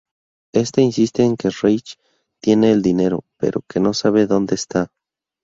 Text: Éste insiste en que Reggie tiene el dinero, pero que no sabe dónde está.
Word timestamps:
Éste 0.55 0.81
insiste 0.81 1.21
en 1.21 1.37
que 1.37 1.51
Reggie 1.51 1.93
tiene 2.41 2.71
el 2.71 2.81
dinero, 2.81 3.23
pero 3.37 3.61
que 3.69 3.79
no 3.79 3.93
sabe 3.93 4.25
dónde 4.25 4.55
está. 4.55 4.89